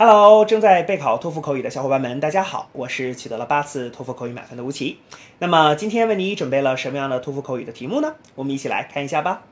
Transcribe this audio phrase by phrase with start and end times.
[0.00, 4.98] Hello，正在备考托福口语的小伙伴们，大家好，我是取得了八次托福口语满分的吴奇。
[5.38, 8.14] 那么今天为你准备了什么样的托福口语的题目呢？
[8.34, 9.42] 我们一起来看一下吧。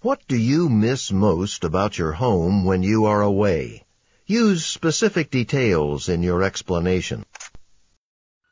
[0.00, 3.82] What do you miss most about your home when you are away?
[4.28, 7.22] Use specific details in your explanation.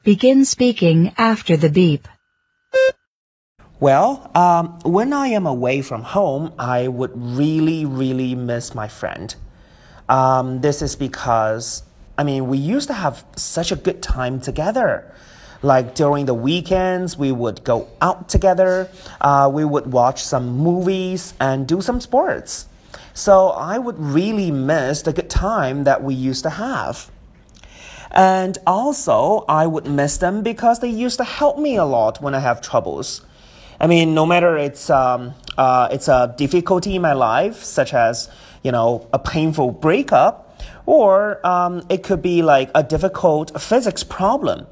[0.02, 2.08] Begin speaking after the beep.
[3.78, 9.34] Well, um, when I am away from home, I would really, really miss my friend.
[10.11, 11.83] Um, this is because,
[12.17, 15.09] I mean, we used to have such a good time together.
[15.63, 18.89] Like during the weekends, we would go out together,
[19.21, 22.67] uh, we would watch some movies and do some sports.
[23.13, 27.09] So I would really miss the good time that we used to have.
[28.11, 32.35] And also, I would miss them because they used to help me a lot when
[32.35, 33.21] I have troubles.
[33.80, 38.28] I mean, no matter it's um, uh, it's a difficulty in my life, such as
[38.62, 44.66] you know a painful breakup, or um, it could be like a difficult physics problem.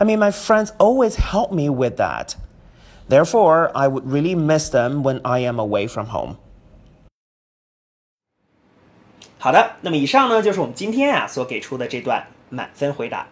[0.00, 2.36] I mean, my friends always help me with that.
[3.08, 6.36] Therefore, I would really miss them when I am away from home.
[9.38, 13.28] 好的，那么以上呢就是我们今天啊所给出的这段满分回答。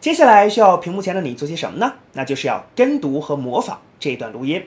[0.00, 1.92] 接下来需要屏幕前的你做些什么呢？
[2.14, 4.66] 那就是要跟读和模仿这段录音。